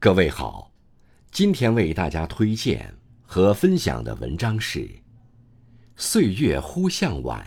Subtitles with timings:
[0.00, 0.70] 各位好，
[1.32, 2.94] 今天为大家推荐
[3.26, 4.78] 和分享的文章是
[5.96, 7.44] 《岁月忽向晚，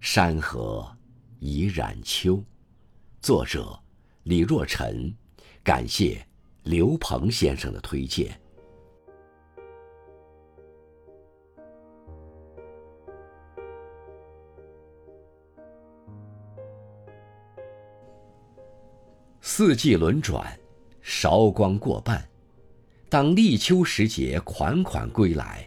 [0.00, 0.90] 山河
[1.38, 2.36] 已染秋》，
[3.20, 3.78] 作者
[4.22, 5.14] 李若晨，
[5.62, 6.26] 感谢
[6.62, 8.40] 刘鹏先生的推荐。
[19.42, 20.58] 四季轮转。
[21.08, 22.28] 韶光过半，
[23.08, 25.64] 当立秋时节款款归来，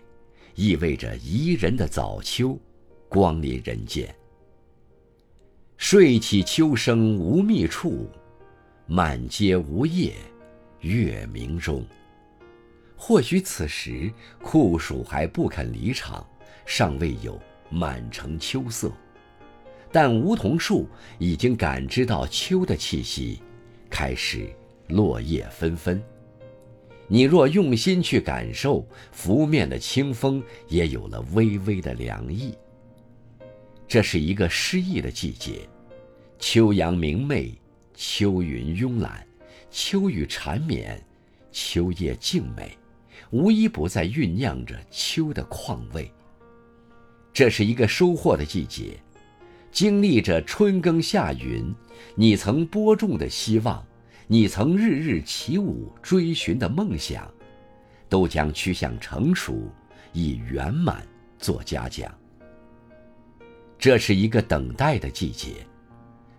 [0.53, 2.59] 意味着宜人的早秋
[3.07, 4.13] 光临人间。
[5.77, 8.09] 睡起秋声无觅处，
[8.85, 10.13] 满街无叶
[10.81, 11.85] 月明中。
[12.97, 14.11] 或许此时
[14.43, 16.27] 酷暑还不肯离场，
[16.65, 18.91] 尚未有满城秋色，
[19.89, 20.85] 但梧桐树
[21.17, 23.41] 已经感知到秋的气息，
[23.89, 24.53] 开始。
[24.89, 26.01] 落叶纷纷，
[27.07, 32.55] 你若用心去感受，拂面的清风也有了微微的凉意。
[33.87, 35.67] 这是一个诗意的季节，
[36.39, 37.53] 秋阳明媚，
[37.95, 39.25] 秋云慵懒，
[39.69, 40.99] 秋雨缠绵，
[41.51, 42.77] 秋叶静美，
[43.29, 46.11] 无一不在酝酿着秋的况味。
[47.31, 48.99] 这是一个收获的季节，
[49.71, 51.73] 经历着春耕夏耘，
[52.15, 53.85] 你曾播种的希望。
[54.31, 57.27] 你曾日日起舞追寻的梦想，
[58.07, 59.67] 都将趋向成熟，
[60.13, 61.03] 以圆满
[61.39, 62.13] 做嘉奖。
[63.79, 65.65] 这是一个等待的季节，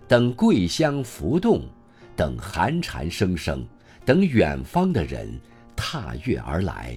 [0.07, 1.65] 等桂香浮动，
[2.15, 3.67] 等寒蝉声声，
[4.05, 5.29] 等远方的人
[5.75, 6.97] 踏月而来，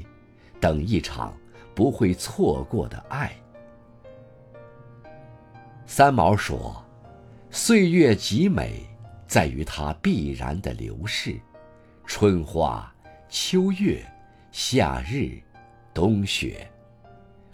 [0.59, 1.35] 等一场
[1.73, 3.35] 不会错过的爱。
[5.87, 6.85] 三毛说
[7.49, 8.87] ：“岁月极美。”
[9.33, 11.39] 在于它必然的流逝，
[12.05, 12.93] 春花、
[13.27, 14.05] 秋月、
[14.51, 15.41] 夏日、
[15.91, 16.69] 冬雪，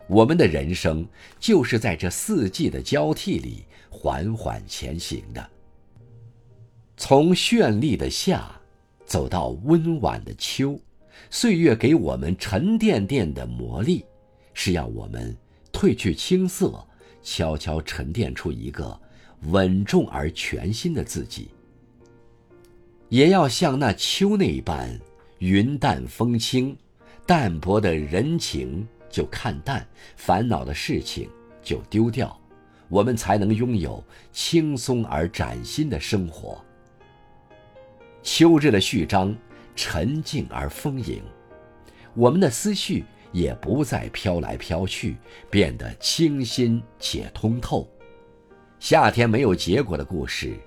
[0.10, 1.08] 我们的人生
[1.40, 5.50] 就是在这四季的交替里缓缓前行的。
[6.98, 8.52] 从绚丽的夏，
[9.06, 10.78] 走到温婉的秋，
[11.30, 14.04] 岁月给我们沉甸甸的磨砺，
[14.54, 15.34] 是要我们
[15.72, 16.86] 褪去青涩，
[17.24, 19.00] 悄悄沉淀出一个
[19.44, 21.52] 稳重而全新的自己。
[23.10, 25.00] 也要像那秋那般，
[25.40, 26.78] 云淡风轻，
[27.26, 31.28] 淡泊的人情就看淡，烦恼的事情
[31.64, 32.40] 就丢掉，
[32.88, 36.64] 我们才能拥有轻松而崭新的生活。
[38.22, 39.36] 秋日的序章，
[39.76, 41.20] 沉静而丰盈，
[42.14, 45.18] 我们的思绪也不再飘来飘去，
[45.50, 47.90] 变得清新且通透。
[48.80, 50.60] 夏天没有结果的故事。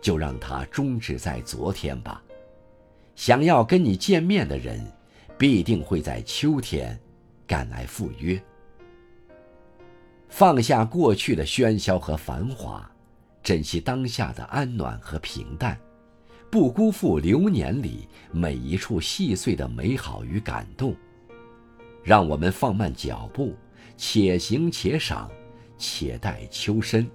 [0.00, 2.22] 就让它终止在昨天吧。
[3.14, 4.84] 想要跟你见面的人，
[5.36, 6.98] 必定会在秋天
[7.46, 8.40] 赶来赴约。
[10.28, 12.88] 放下过去的喧嚣和繁华，
[13.42, 15.78] 珍惜当下的安暖和平淡，
[16.50, 20.94] 不辜负流年里每一处细碎的美好与感动。
[22.04, 23.56] 让我们放慢脚步，
[23.96, 25.30] 且行且赏，
[25.76, 27.10] 且待秋深。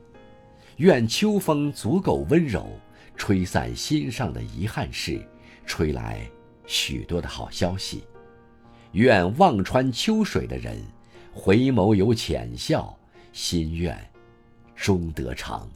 [0.78, 2.68] 愿秋风足够温柔，
[3.16, 5.22] 吹散心上的遗憾事，
[5.66, 6.22] 吹来
[6.66, 8.04] 许多的好消息。
[8.94, 10.78] 愿望穿秋水的人，
[11.32, 12.98] 回眸有浅笑，
[13.32, 13.98] 心愿
[14.76, 15.70] 终得偿。